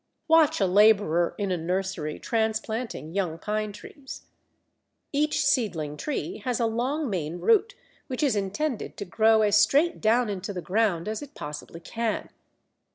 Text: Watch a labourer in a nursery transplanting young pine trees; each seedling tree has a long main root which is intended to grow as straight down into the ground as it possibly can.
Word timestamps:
Watch 0.27 0.59
a 0.59 0.65
labourer 0.65 1.35
in 1.37 1.51
a 1.51 1.57
nursery 1.57 2.17
transplanting 2.17 3.13
young 3.13 3.37
pine 3.37 3.71
trees; 3.71 4.25
each 5.13 5.45
seedling 5.45 5.95
tree 5.95 6.39
has 6.39 6.59
a 6.59 6.65
long 6.65 7.07
main 7.07 7.37
root 7.39 7.75
which 8.07 8.23
is 8.23 8.35
intended 8.35 8.97
to 8.97 9.05
grow 9.05 9.43
as 9.43 9.59
straight 9.61 10.01
down 10.01 10.27
into 10.27 10.53
the 10.53 10.59
ground 10.59 11.07
as 11.07 11.21
it 11.21 11.35
possibly 11.35 11.81
can. 11.81 12.31